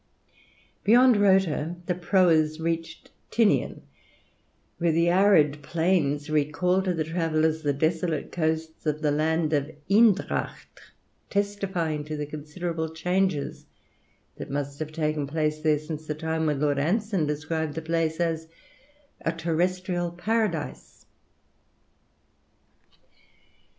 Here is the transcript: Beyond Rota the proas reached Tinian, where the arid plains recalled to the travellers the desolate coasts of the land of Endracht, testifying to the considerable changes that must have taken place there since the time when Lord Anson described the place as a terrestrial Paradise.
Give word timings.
Beyond 0.83 1.15
Rota 1.15 1.75
the 1.85 1.93
proas 1.93 2.59
reached 2.59 3.11
Tinian, 3.29 3.83
where 4.79 4.91
the 4.91 5.09
arid 5.09 5.61
plains 5.61 6.27
recalled 6.27 6.85
to 6.85 6.93
the 6.95 7.03
travellers 7.03 7.61
the 7.61 7.71
desolate 7.71 8.31
coasts 8.31 8.87
of 8.87 9.03
the 9.03 9.11
land 9.11 9.53
of 9.53 9.69
Endracht, 9.91 10.81
testifying 11.29 12.03
to 12.05 12.17
the 12.17 12.25
considerable 12.25 12.89
changes 12.91 13.67
that 14.37 14.49
must 14.49 14.79
have 14.79 14.91
taken 14.91 15.27
place 15.27 15.59
there 15.59 15.77
since 15.77 16.07
the 16.07 16.15
time 16.15 16.47
when 16.47 16.59
Lord 16.61 16.79
Anson 16.79 17.27
described 17.27 17.75
the 17.75 17.83
place 17.83 18.19
as 18.19 18.47
a 19.23 19.31
terrestrial 19.31 20.09
Paradise. 20.09 21.05